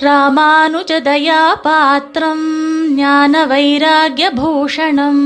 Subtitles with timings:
[0.00, 2.44] ராமானுஜதயாபாத்திரம்
[2.94, 5.22] ஞான வைராகியபூஷணம்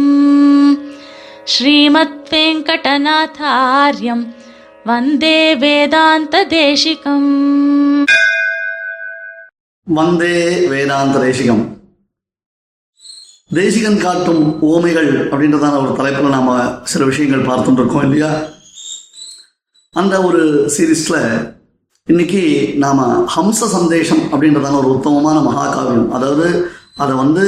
[1.44, 4.34] ஸ்ரீமத் வெங்கடநாதாரியம்
[4.84, 7.66] வந்தே வேதாந்த தேசிகம்
[9.86, 11.80] வந்தே வேதாந்த தேசிகம்
[13.50, 18.52] தேசிகன் காட்டும் ஓமைகள் அப்படின்றதான ஒரு தலைப்பில் நாம் சில விஷயங்கள் பார்த்துட்டு இருக்கோம் இல்லையா?
[19.94, 21.53] அந்த ஒரு சீரீஸில்
[22.08, 22.40] இன்னைக்கு
[22.76, 26.08] நாம் ஹம்ச சந்தேஷம் அப்படின்றதான ஒரு உத்தமமான மகாகாவியம்.
[26.08, 27.44] அதாவது அதை வந்து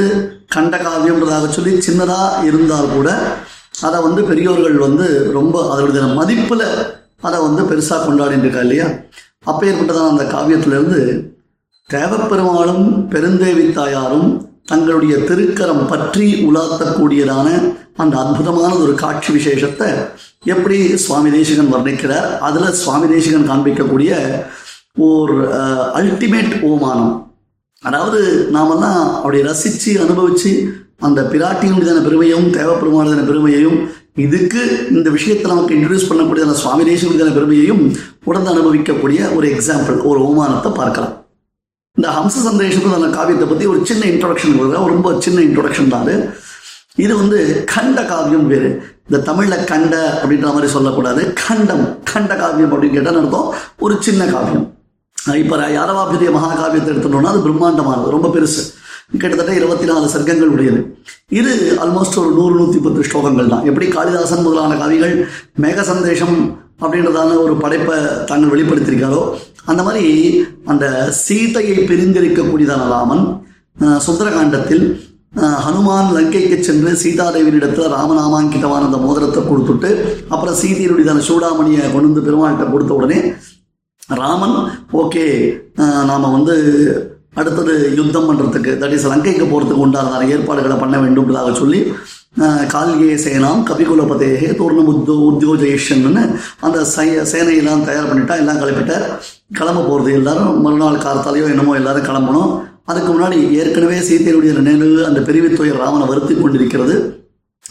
[0.49, 3.09] கண்ட காவியம்ன்றதாக சொல்லி சின்னதாக இருந்தால் கூட
[3.81, 6.65] அதை வந்து பெரியோர்கள் வந்து ரொம்ப அதனுடைய மதிப்பில்
[7.21, 8.63] அதை வந்து பெருசாக கொண்டாடிட்டு இல்லையா?
[8.63, 8.87] இல்லையா
[9.47, 11.01] அப்பேற்பட்டதான அந்த காவியத்திலிருந்து
[11.91, 14.29] தேவப்பெருமாளும் பெருந்தேவி தாயாரும்
[14.65, 19.91] தங்களுடைய திருக்கரம் பற்றி உலாத்தக்கூடியதான அந்த அற்புதமான ஒரு காட்சி விசேஷத்தை
[20.53, 22.29] எப்படி சுவாமி தேசிகன் வர்ணிக்கிறார்?
[22.47, 24.11] அதில் சுவாமி தேசிகன் காண்பிக்கக்கூடிய
[25.07, 25.37] ஒரு
[26.01, 27.15] அல்டிமேட் ஓமானம்
[27.83, 28.21] அதாவது
[28.57, 30.53] நாமெல்லாம் அப்படி ரசித்து அனுபவித்து
[31.07, 33.79] அந்த பிராட்டியினுடையதான பெருமையும் தேவப்பெருமானதான பெருமையையும்
[34.25, 34.63] இதுக்கு
[34.95, 37.83] இந்த விஷயத்தை நமக்கு இன்ட்ரடியூஸ் பண்ணக்கூடியதான சுவாமி தேசிகனுடையதான பெருமையையும்
[38.29, 41.15] உடந்து அனுபவிக்கக்கூடிய ஒரு எக்ஸாம்பிள் ஒரு ஓமானத்தை பார்க்கலாம்.
[41.97, 46.17] இந்த ஹம்ச சந்தேஷத்தில் அந்த காவியத்தை பற்றி ஒரு சின்ன இன்ட்ரொடக்ஷன் கொடுக்குறேன் ரொம்ப சின்ன இன்ட்ரொடக்ஷன் தான் அது.
[47.05, 47.39] இது வந்து
[47.75, 48.71] கண்ட காவியம் வேறு.
[49.09, 51.23] இந்த தமிழில் கண்ட அப்படின்ற மாதிரி சொல்லக்கூடாது.
[51.45, 51.85] கண்டம்.
[52.13, 53.53] கண்ட காவியம் அப்படின்னு கேட்டால் அர்த்தம்
[53.85, 54.67] ஒரு சின்ன காவியம்.
[55.43, 58.63] இப்போ யாரவாபிரிய மகாகாவியத்தை எடுத்துட்டோம்னா அது பிரம்மாண்டமானது ரொம்ப பெருசு.
[59.23, 60.81] கிட்டத்தட்ட இருபத்தி நாலு சர்க்கங்கள் உடையது.
[61.39, 61.53] இது
[61.83, 63.67] ஆல்மோஸ்ட் ஒரு நூறு நூற்றி பத்து ஸ்லோகங்கள் தான்.
[63.71, 65.15] எப்படி காளிதாசன் முதலான கவிகள்
[65.65, 66.37] மேக சந்தேஷம்
[66.85, 67.97] அப்படின்றதான ஒரு படைப்பை
[68.31, 69.21] தாங்கள் வெளிப்படுத்தியிருக்காரோ
[69.73, 70.07] அந்த மாதிரி
[70.73, 70.87] அந்த
[71.25, 73.25] சீதையை பிரிந்திருக்கக்கூடியதான ராமன்
[74.07, 74.85] சுந்தரகாண்டத்தில்
[75.65, 79.91] ஹனுமான் லங்கைக்கு சென்று சீதாதேவியிடத்தில் ராமநாமாங்கிதமான அந்த மோதிரத்தை கொடுத்துட்டு
[80.33, 83.19] அப்புறம் சீதையினுடையதான சூடாமணியை கொண்டு வந்து பெருமாள்கிட்ட கொடுத்த உடனே
[84.21, 84.57] ராமன்
[85.03, 85.25] ஓகே
[86.11, 86.55] நாம் வந்து
[87.41, 91.81] அடுத்தது யுத்தம் பண்ணுறதுக்கு தட் இஸ் லங்கைக்கு போகிறதுக்கு உண்டான ஏற்பாடுகளை பண்ண வேண்டும்ன்றதாக சொல்லி
[92.73, 96.23] கால்கே சேனாம் கபிகுலபதேகே தூர்ணம் உத்தோ உத்தியோஜயேஷன்னு
[96.67, 99.05] அந்த சை சேனையெல்லாம் தயார் பண்ணிட்டா எல்லாம் கிளப்பிட்டார்.
[99.59, 102.51] கிளம்ப போகிறது எல்லாரும் மறுநாள் கார்த்தாலையோ என்னமோ எல்லாரும் கிளம்பணும்.
[102.89, 106.97] அதுக்கு முன்னாடி ஏற்கனவே சீத்தையுடைய நினைவு அந்த பெருவித்துயர் ராமனை வருத்தி கொண்டிருக்கிறது.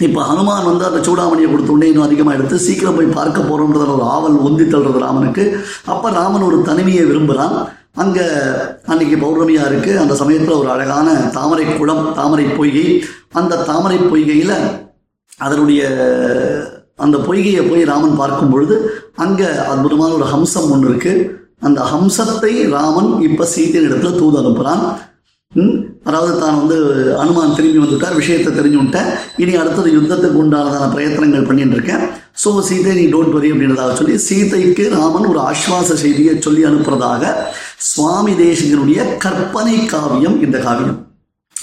[0.06, 4.06] இப்போ ஹனுமான் வந்து அந்த சூடாமணியை கொடுத்த உடனே இன்னும் அதிகமாக எடுத்து சீக்கிரம் போய் பார்க்க போகிறோன்றதில் ஒரு
[4.16, 5.44] ஆவல் ஒந்தி தள்ளுறது ராமனுக்கு.
[5.94, 7.56] அப்போ ராமன் ஒரு தனிமையை விரும்புகிறான்
[8.04, 8.26] அங்கே
[8.92, 12.88] அன்னைக்கு பௌர்ணமியாக இருக்குது அந்த சமயத்தில் ஒரு அழகான தாமரை குளம் தாமரை பொய்கை.
[13.42, 14.56] அந்த தாமரை பொய்கையில்
[15.46, 15.82] அதனுடைய
[17.06, 18.76] அந்த பொய்கையை போய் ராமன் பார்க்கும் பொழுது
[19.24, 21.24] அங்கே அற்புதமான ஒரு ஹம்சம் ஒன்று இருக்குது
[21.62, 24.86] அந்த ஹம்சத்தை ராமன் இப்போ சீதையின் இடத்துல தூது அனுப்புகிறான்
[26.10, 26.78] அதாவது தான் வந்து
[27.22, 29.02] அனுமான் திரும்பி வந்துட்டார் விஷயத்தை தெரிஞ்சு
[29.44, 32.04] இனி அடுத்தது யுத்தத்துக்கு உண்டானதான பிரயத்தனங்கள் பண்ணிட்டு இருக்கேன்.
[32.44, 37.34] ஸோ சீதை நீ டோன்ட் வரி அப்படின்றதாக சொல்லி சீதைக்கு ராமன் ஒரு ஆஸ்வாச செய்தியை சொல்லி அனுப்புறதாக
[37.92, 41.00] சுவாமி தேசிகனுடைய கற்பனை காவியம் இந்த காவியம்.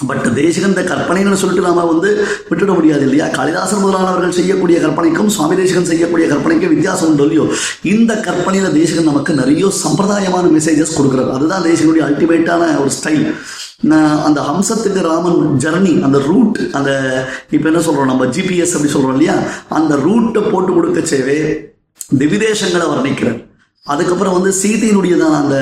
[0.09, 2.09] பட் தேசிகன் இந்த கற்பனைன்னு சொல்லிட்டு நாம வந்து
[2.49, 3.25] விட்டுட முடியாது இல்லையா?
[3.35, 7.45] காளிதாசன் முதலானவர்கள் செய்யக்கூடிய கற்பனைக்கும் சுவாமி தேசிகன் செய்யக்கூடிய கற்பனைக்கும் வித்தியாசம் உண்டு இல்லையோ?
[7.93, 11.29] இந்த கற்பனையில தேசிகன் நமக்கு நிறைய சம்பிரதாயமான மெசேஜஸ் கொடுக்குறாரு.
[11.37, 13.25] அதுதான் தேசிகனுடைய அல்டிமேட்டான ஒரு ஸ்டைல்
[14.27, 16.91] அந்த ஹம்சத்துக்கு ராமன் ஜர்னி அந்த ரூட் அந்த
[17.55, 19.35] இப்போ என்ன சொல்கிறோம் நம்ம ஜிபிஎஸ் அப்படி சொல்கிறோம் இல்லையா?
[19.79, 21.39] அந்த ரூட்டை போட்டு கொடுக்க சேவே
[22.21, 23.39] திவிதேசங்களை வர்ணிக்கிறார்.
[23.85, 25.57] அதுக்கப்புறம் வந்து சீதையினுடையதான அந்த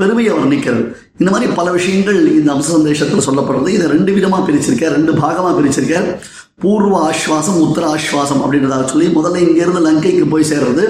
[0.00, 0.84] பெருமையை வர்ணிக்கிறது.
[1.20, 3.68] இந்த மாதிரி பல விஷயங்கள் இந்த அம்ச சந்தேஷத்தில் சொல்லப்படுறது.
[3.78, 6.08] இதை ரெண்டு விதமாக பிரிச்சிருக்கேன் ரெண்டு பாகமாக பிரிச்சிருக்கேன்
[6.62, 10.84] பூர்வ ஆஸ்வாசம் உத்தர ஆஸ்வாசம் அப்படின்றதாக சொல்லி முதல்ல இங்கேருந்து லங்கைக்கு போய் சேர்றது.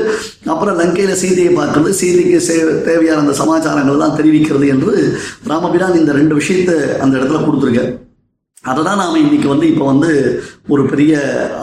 [0.52, 1.91] அப்புறம் லங்கையில் சீதையை பார்க்கறது.
[2.00, 2.56] சீதைக்கு சே
[2.88, 4.94] தேவையான அந்த சமாச்சாரங்கள்லாம் தெரிவிக்கிறது என்று
[5.52, 7.92] ராமபிரான் இந்த ரெண்டு விஷயத்தை அந்த இடத்துல கொடுத்துருக்கார்
[8.70, 10.10] அதை தான் நாம் இன்னைக்கு வந்து இப்போ வந்து
[10.72, 11.12] ஒரு பெரிய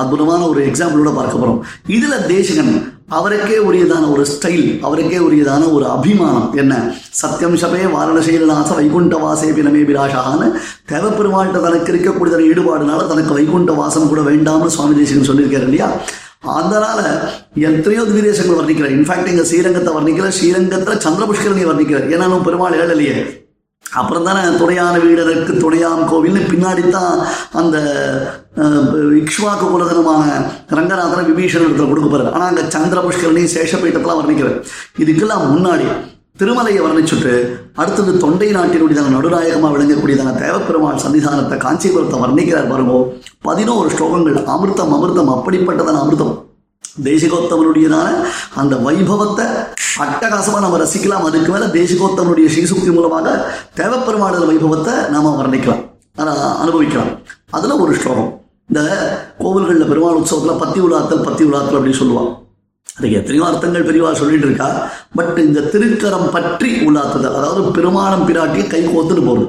[0.02, 1.62] அற்புதமான ஒரு எக்ஸாம்பிளோட பார்க்க போகிறோம்
[1.98, 2.74] இதில் தேசிகன்
[3.10, 6.54] அவருக்கே உரியதான ஒரு ஸ்டைல் அவருக்கே உரியதான ஒரு அபிமானம்.
[6.56, 6.96] என்ன?
[7.10, 10.48] சத்தியம் சபே வாரணசீலநாச வைகுண்ட வாசே பினமே விராஷான்னு
[10.92, 15.90] தேவப்பெருமாள்கிட்ட தனக்கு இருக்கக்கூடியதான ஈடுபாடுனால தனக்கு வைகுண்ட வாசம் கூட வேண்டாம்னு சுவாமி தேசிகன் சொல்லியிருக்காரு இல்லையா?
[16.40, 17.00] அதனால
[17.56, 18.96] எத்தனையோ திவிதேசங்கள் வர்ணிக்கிறார்.
[18.98, 22.08] இன்ஃபேக்ட் எங்க ஸ்ரீரங்கத்தை வர்ணிக்கிற ஸ்ரீரங்கத்தில் சந்திரபுஷ்கரனை வர்ணிக்கிறார்.
[22.16, 23.48] ஏன்னா பெருமாள் ஏழலையே.
[23.92, 27.20] அப்புறம் தானே துணையான வீடருக்கு துணையாம் கோவில்னு பின்னாடி தான்
[27.52, 27.78] அந்த
[29.22, 30.24] இக்ஷ்வாக்கு குலதனமான
[30.78, 34.58] ரங்கநாதன விபீஷணத்தில் கொடுக்க போகிறார் ஆனால் அங்கே சந்திர புஷ்கரணி சேஷப்பீட்டத்தெல்லாம் வர்ணிக்கிறார்
[35.04, 35.88] இதுக்கெல்லாம் முன்னாடி
[36.42, 37.32] திருமலையை வர்ணிச்சுட்டு
[37.76, 43.00] அடுத்தது தொண்டை நாட்டினுடையதான நடுநாயகமாக விளங்கக்கூடியதான தேவப்பெருமாள் சன்னிதானத்தை காஞ்சிபுரத்தை வர்ணிக்கிறார் பாருங்கோ.
[43.42, 46.36] பதினோரு ஸ்லோகங்கள் அமிர்தம் அமிர்தம் அப்படிப்பட்டதான அமிர்தம்.
[47.06, 48.08] தேசிகோத்தமனுடையதான
[48.56, 49.46] அந்த வைபவத்தை
[50.04, 51.26] அட்டகாசமாக நம்ம ரசிக்கலாம்.
[51.30, 53.28] அதுக்கு மேலே தேசிகோத்தனுடைய ஸ்ரீசுக்தி மூலமாக
[53.80, 55.84] தேவப்பெருமாள் வைபவத்தை நாம வர்ணிக்கலாம்.
[56.64, 57.12] அனுபவிக்கலாம்.
[57.58, 58.30] அதில் ஒரு ஸ்லோகம்.
[58.70, 58.82] இந்த
[59.44, 62.30] கோவில்களில் பெருமாள் உற்சவத்தில் பத்தி உலாத்தல் பத்தி உலாத்தல் அப்படின்னு சொல்லுவான்
[62.98, 64.68] அதுக்கு எத்தனையோ அர்த்தங்கள் பெரியவா சொல்லிட்டு இருக்கா
[65.18, 69.46] பட் இந்த திருக்கரம் பற்றி உள்ளாத்துதல் அதாவது பெருமானம் பிராட்டியை கை கோத்துட்டு போகுது.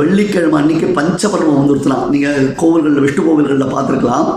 [0.00, 2.04] வெள்ளிக்கிழமை அன்னைக்கு பஞ்சபர்வம் வந்துருத்தலாம்.
[2.14, 4.28] நீங்கள் கோவில்களில் விஷ்ணு கோவில்களில் பார்த்துருக்கலாம்.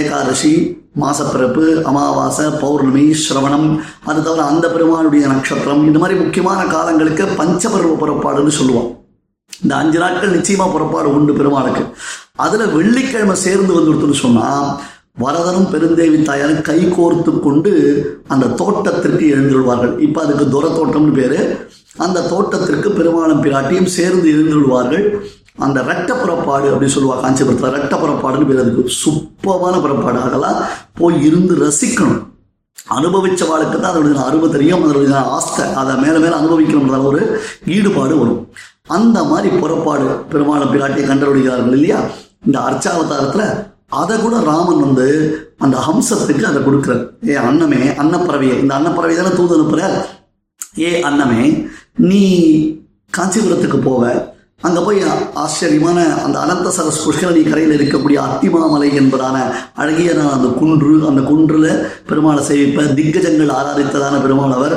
[0.00, 0.52] ஏகாதசி
[1.00, 3.66] மாசப்பிறப்பு அமாவாசை பௌர்ணமி சிரவணம்
[4.10, 8.88] அது தவிர அந்த பெருமானுடைய நட்சத்திரம் இந்த மாதிரி முக்கியமான காலங்களுக்கு பஞ்சபருவ புறப்பாடுன்னு சொல்லுவோம்.
[9.62, 11.84] இந்த அஞ்சு நாட்கள் நிச்சயமா புறப்பாடு உண்டு பெருமாளுக்கு.
[12.44, 14.48] அதுல வெள்ளிக்கிழமை சேர்ந்து வந்துடுத்துன்னு சொன்னா
[15.22, 17.72] வரதரும் பெருந்தேவி தாயாரும் கை கோர்த்து கொண்டு
[18.32, 21.38] அந்த தோட்டத்திற்கு எழுந்துள்வார்கள் இப்போ அதுக்கு துர தோட்டம்னு பேரு.
[22.04, 25.06] அந்த தோட்டத்திற்கு பெருமாளும் பிராட்டியும் சேர்ந்து எழுந்துள்வார்கள்
[25.58, 28.90] அந்த ரத்த புறப்பாடு அப்படின்னு சொல்லுவா காஞ்சிபுரத்தில் ரத்த புறப்பாடுன்னு பேர் அதுக்கு.
[29.04, 30.20] சுப்பமான புறப்பாடு.
[30.20, 30.62] அதெல்லாம்
[30.94, 32.26] போய் இருந்து ரசிக்கணும்.
[32.90, 35.74] அனுபவிச்ச வாழ்க்கை தான் அதோட அருமை தெரியும் அதோட ஆஸ்தை.
[35.74, 38.52] அதை மேலே மேலே அனுபவிக்கணும்ன்ற ஒரு ஈடுபாடு வரும்.
[38.86, 42.00] அந்த மாதிரி புறப்பாடு பெருமாளை பிராட்டியை கண்டறிகிறார்கள் இல்லையா?
[42.46, 45.06] இந்த அர்ச்சாவதாரத்தில் அதை கூட ராமன் வந்து
[45.58, 47.28] அந்த ஹம்சத்துக்கு அதை கொடுக்குறார்.
[47.28, 48.58] ஏ அன்னமே அன்னப்பறவையை.
[48.58, 50.06] இந்த அன்னப்பறவை தானே தூது அனுப்புகிற
[50.78, 52.22] ஏ அன்னமே நீ
[53.16, 54.34] காஞ்சிபுரத்துக்கு போவ.
[54.60, 55.00] அங்க போய்
[55.40, 59.36] ஆச்சரியமான அந்த அனந்த சரஸ் புஷ்கரணி கரையில் இருக்கக்கூடிய அத்திமாமலை என்பதான
[59.74, 61.66] அழகிய அந்த குன்று அந்த குன்றுல
[62.08, 64.76] பெருமாளை சேவிப்ப திக்கஜங்கள் ஆராதித்ததான பெருமாள் அவர்.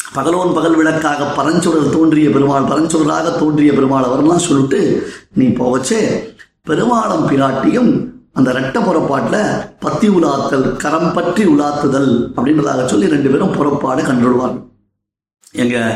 [0.00, 4.80] பகலோன் பகல் விளக்காக பரஞ்சுடர் தோன்றிய பெருமாள் பரஞ்சுடராக தோன்றிய பெருமாள் அவர்லாம் சொல்லிட்டு
[5.32, 6.00] நீ போவச்சே
[6.62, 7.90] பெருமாளம் பிராட்டியும்
[8.34, 9.40] அந்த ரெட்ட புறப்பாட்டில்
[9.78, 14.62] பத்தி உலாத்தல் கரம் பற்றி உலாத்துதல் அப்படின்றதாக சொல்லி ரெண்டு பேரும் புறப்பாடு கண்டுள்வார்கள்
[15.54, 15.88] எங்கள்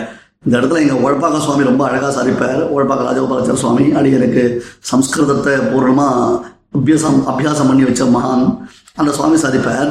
[0.46, 2.60] இந்த இடத்துல எங்கள் உழப்பாக்க சுவாமி ரொம்ப அழகாக சாதிப்பார்.
[2.74, 3.86] உழப்பாக்க ராஜகோபாலாச்சார சுவாமி.
[4.00, 4.44] அடியனுக்கு
[4.90, 6.42] சம்ஸ்கிருதத்தை பூர்ணமாக
[6.78, 8.44] அபியாசம் அபியாசம் பண்ணி வச்ச மகான்.
[9.00, 9.90] அந்த சுவாமி சாதிப்பார்.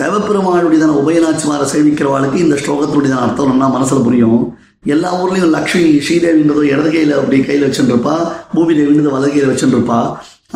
[0.00, 4.40] தேவப்பெருமாளுடையதான உபயநாச்சிமாரை சேவிக்கிறவாளுக்கு இந்த ஸ்லோகத்துடையதான அர்த்தம் என்ன மனசில் புரியும்.
[4.94, 8.14] எல்லா ஊர்லேயும் லக்ஷ்மி ஸ்ரீதேவின்றதோ இடது கையில் அப்படி கையில் வச்சுருப்பா.
[8.54, 9.98] பூமி தேவின்றது வலது கையில் வச்சுருப்பா.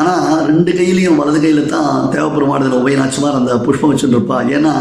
[0.02, 4.38] ஆனால் ரெண்டு கையிலையும் வலது கையில் தான் தேவப்பெருமாளுடைய உபயநாச்சிமார் அந்த புஷ்பம் வச்சுருப்பா.
[4.56, 4.72] ஏன்னா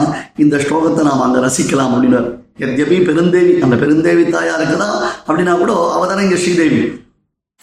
[0.45, 2.21] இந்த ஸ்லோகத்தை நாம் அங்கே ரசிக்கலாம் அப்படின்னு
[2.57, 4.89] எத்யபி பெருந்தேவி அந்த பெருந்தேவி தாயா இருக்குதா
[5.27, 6.81] அப்படின்னா கூட அவ தானே இங்க ஸ்ரீதேவி.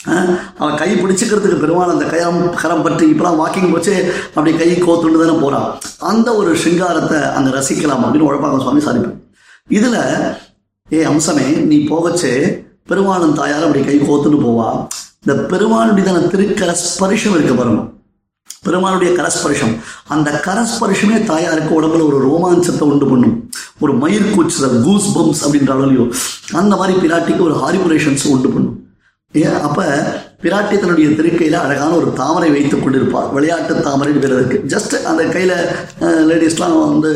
[0.07, 5.27] ஆஹ் அவன் கை பிடிச்சிக்கிறதுக்கு பெருமாள் அந்த கயம் கரம் பற்றி இப்பெல்லாம் வாக்கிங் போச்சு அப்படி கை கோத்துண்டு
[5.27, 5.79] தானே போறான்.
[5.99, 9.19] அந்த ஒரு சிங்காரத்தை அங்க ரசிக்கலாம் அப்படின்னு உழப்பாங்க சுவாமி சாதிப்பேன்
[9.71, 9.97] இதுல
[10.93, 14.89] ஏ அம்சமே நீ போகச்சே பெருமாளும் தாயார் அப்படி கை கோத்துன்னு போவா.
[15.27, 17.83] இந்த பெருமாளுடைய திருக்கர ஸ்பரிஷம் இருக்க பாருங்க.
[18.67, 19.75] பெருமாளுடைய கரஸ்பர்ஷம்.
[20.15, 23.37] அந்த கரஸ்பர்ஷமே தாயாருக்கு உடம்புல ஒரு ரோமாஞ்சத்தை உண்டு பண்ணும்.
[23.85, 26.05] ஒரு மயிர் கூச்சுதல் கூஸ் பம்ஸ் அப்படின்ற அளவுலையோ
[26.61, 28.77] அந்த மாதிரி பிராட்டிக்கு ஒரு ஹாரிபுரேஷன்ஸ் உண்டு பண்ணும்.
[29.35, 29.85] ஏன் அப்போ
[30.45, 35.55] பிராட்டி தன்னுடைய திருக்கையில் அழகான ஒரு தாமரை வைத்துக் கொண்டிருப்பார் விளையாட்டு தாமரை பேர் இருக்கு ஜஸ்ட் அந்த கையில்
[36.31, 37.11] லேடிஸ்லாம் வந்து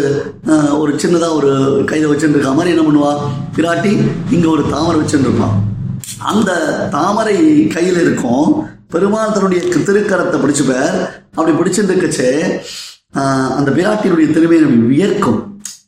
[0.82, 1.52] ஒரு சின்னதாக ஒரு
[1.90, 3.12] கையில் வச்சுருக்க மாதிரி என்ன பண்ணுவா?
[3.56, 3.92] பிராட்டி
[4.36, 5.56] இங்கே ஒரு தாமரை வச்சுருப்பான்
[6.32, 6.50] அந்த
[6.96, 7.36] தாமரை
[7.76, 8.48] கையில் இருக்கும்
[8.92, 10.98] பெருமாள் தன்னுடைய திருக்கரத்தை பிடிச்சுப்பார்.
[11.36, 12.28] அப்படி பிடிச்சிருந்துக்கச்சு
[13.58, 15.40] அந்த பிராட்டியினுடைய திருமையை வியர்க்கும்.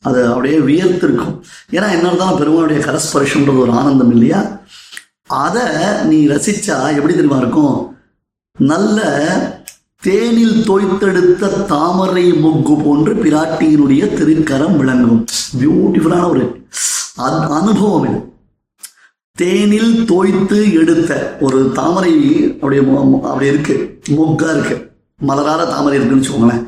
[0.08, 1.36] அது அப்படியே வியர்த்திருக்கும்.
[1.76, 4.40] ஏன்னா என்ன இருந்தாலும் பெருமாளுடைய கரஸ்பரிஷன்றது ஒரு ஆனந்தம் இல்லையா?
[5.44, 5.62] அதை
[6.10, 7.76] நீ ரசிச்சா எப்படி தெரியுமா இருக்கும்?
[8.58, 8.98] நல்ல
[10.06, 15.24] தேனில் தோய்த்தெடுத்த தாமரை முக்கு போன்று பிராட்டியினுடைய திருக்கரம் விளங்கும்.
[15.60, 16.44] பியூட்டிஃபுல்லான ஒரு
[17.58, 18.18] அனுபவம் இது.
[19.36, 22.12] தேனில் தோய்த்து எடுத்த ஒரு தாமரை
[22.52, 22.82] அப்படியே
[23.22, 23.74] அப்படி இருக்கு.
[24.10, 24.76] மொக்கா இருக்கு.
[25.20, 26.64] மலரார தாமரை இருக்குன்னு வச்சுக்கோங்களேன்.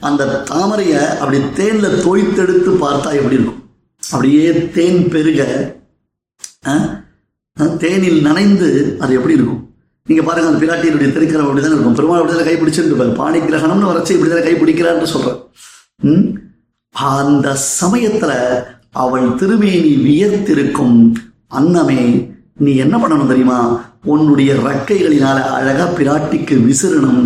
[0.00, 3.60] அந்த தாமரையை அப்படி தேன்ல தோய்த்தெடுத்து பார்த்தா எப்படி இருக்கும்?
[4.02, 5.40] அப்படியே தேன் பெருக
[7.78, 8.68] தேனில் நனைந்து
[9.00, 9.62] அது எப்படி இருக்கும்?
[10.06, 11.94] நீங்க பாருங்க அந்த பிராட்டியினுடைய திருக்கரம் அப்படிதான் இருக்கும்.
[11.94, 15.38] பெருமாள் அப்படிதான் கை பிடிச்சிட்டு பாணி கிரகணம்னு வரைச்சு இப்படிதான் கை பிடிக்கிறான்னு சொல்றேன்
[16.02, 16.24] ம்?
[16.92, 18.32] அந்த சமயத்துல
[18.92, 20.96] அவள் திருமேனி வியர்த்திருக்கும்
[21.58, 22.00] அன்னமே
[22.64, 23.58] நீ என்ன பண்ணணும் தெரியுமா?
[24.12, 27.22] உன்னுடைய ரக்கைகளினால அழகா பிராட்டிக்கு விசிறணும்.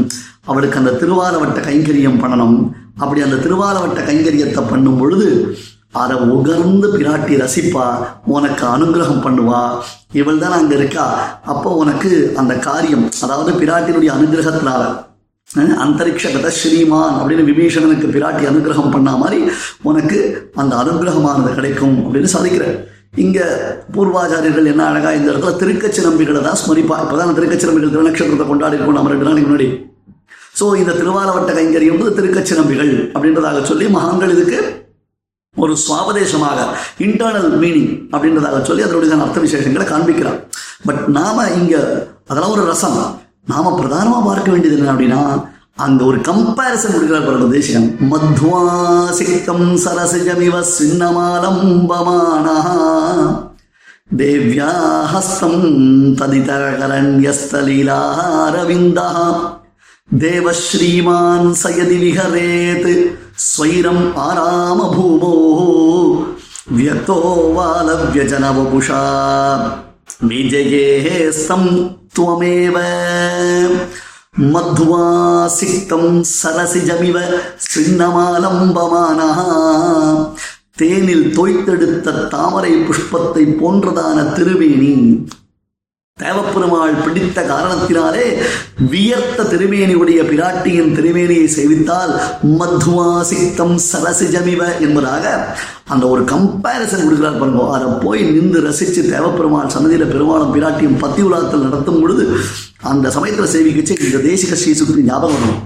[0.51, 2.57] அவளுக்கு அந்த திருவாலவட்ட கைங்கரியம் பண்ணணும்.
[3.03, 5.29] அப்படி அந்த திருவாரவட்ட கைங்கரியத்தை பண்ணும் பொழுது
[6.03, 7.87] அதை உகர்ந்து பிராட்டி ரசிப்பா.
[8.35, 9.63] உனக்கு அனுகிரகம் பண்ணுவா.
[10.21, 11.07] இவள் தான் அங்க இருக்கா?
[11.53, 12.11] அப்போ உனக்கு
[12.43, 14.85] அந்த காரியம் அதாவது பிராட்டினுடைய அனுகிரகத்தினால
[15.85, 19.39] அந்தரிக்ஷ கத ஸ்ரீமான் அப்படின்னு விபீஷணனுக்கு பிராட்டி அனுகிரகம் பண்ண மாதிரி
[19.91, 20.19] உனக்கு
[20.63, 22.77] அந்த அனுகிரகமானது கிடைக்கும் அப்படின்னு சாதிக்கிறேன்.
[23.23, 23.39] இங்க
[23.95, 29.13] பூர்வாச்சாரியர்கள் என்ன அழகா இந்த இடத்துல திருக்கச்சி நம்பிகளை தான் ஸ்மரிப்பா இப்பதான் திருக்கச்சி நம்பிகள் திருநக்ஷத்திரத்தை கொண்டாடி நம்ம
[29.13, 29.69] ரெண்டு நாளைக்கு முன்னாடி.
[30.59, 34.59] ஸோ இந்த திருவாலவட்ட கைங்கரியம் வந்து திருக்கச்சி நம்பிகள் அப்படின்றதாக சொல்லி மகான்கள் இதுக்கு
[35.57, 36.59] ஒரு சுவாபதேசமாக
[37.07, 40.39] இன்டர்னல் மீனிங் அப்படின்றதாக சொல்லி அதனுடைய அர்த்த விசேஷங்களை காண்பிக்கிறார்.
[40.87, 41.75] பட் நாம இங்க
[42.31, 43.01] அதெல்லாம் ஒரு ரசம்.
[43.53, 45.21] நாம பிரதானமா பார்க்க வேண்டியது என்ன அப்படின்னா
[45.85, 47.87] அங்க ஒரு கம்பேரிசன் கொடுக்கிறார் பாருங்க தேசியம்.
[48.11, 52.57] மத்வாசிக்கம் சரசிஜமிவ சின்னமாலம்பமானா
[54.11, 54.73] தேவ்யா
[55.11, 55.63] ஹஸ்தம்
[56.19, 59.07] ததிதரகரண்யஸ்தலீலாரவிந்தா
[60.19, 62.87] தேவஸ்ரீமான் சயதி விஹரேத்
[63.47, 65.33] ஸ்வைரம் ஆராம பூமோ
[66.71, 67.17] வியக்தோ
[67.57, 69.01] வாலவ்யஜனவபுஷா
[70.29, 71.69] விஜயேஸ்தம்
[72.17, 72.77] துவமேவ
[74.47, 77.19] மத்வாசிக்தம் சரசிஜமிவ
[77.67, 79.29] சின்னமாலம்பமானா
[80.77, 84.93] தேனில் தோய்த்தெடுத்த தாமரை புஷ்பத்தை போன்றதான திருவேணி
[86.19, 88.25] தேவப்பெருமாள் பிடித்த காரணத்தினாலே
[88.91, 92.13] வியர்த்த திருமேனியுடைய பிராட்டியின் திருமேனியை சேவித்தால்
[92.59, 95.25] மத்வாசித்தம் சரசிஜமிவ என்பதாக
[95.89, 97.65] அந்த ஒரு கம்பேரிசன் கொடுக்கிறார் பாருங்க.
[97.71, 102.27] அதை போய் நின்று ரசித்து தேவப்பெருமாள் சன்னதியில் பெருமாளும் பிராட்டியும் பத்தி உலாத்தல் நடத்தும் பொழுது
[102.83, 105.63] அந்த சமயத்தில் சேவிக்கச்சு இந்த தேசிக ஸ்ரீசுக்கு ஞாபகம் வரணும்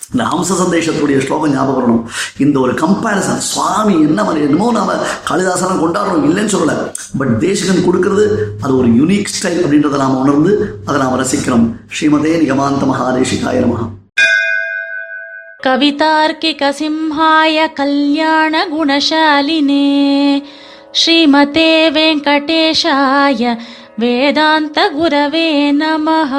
[0.00, 2.02] இந்த ஹம்ச சந்தேஷத்துடைய ஸ்லோகம் ஞாபகம் வரணும்
[2.44, 4.94] இந்த ஒரு கம்பேரிசன் சுவாமி என்ன மாதிரி என்னமோ நாம
[5.28, 6.74] காளிதாசனம் கொண்டாடுறோம் இல்லைன்னு சொல்லல
[7.18, 8.24] பட் தேசிகன் கொடுக்கிறது
[8.62, 10.52] அது ஒரு யூனிக் ஸ்டைல் அப்படின்றத நாம உணர்ந்து
[10.88, 13.86] அதை நாம ரசிக்கிறோம் ஸ்ரீமதே நிகமாந்த மகாதேசிகாய நமகா
[15.60, 18.98] कवितार्किकसिंहाय कल्याणगुणशालिने
[20.94, 23.42] श्रीमते वेङ्कटेशाय
[24.00, 26.32] वेदान्तगुरवे नमः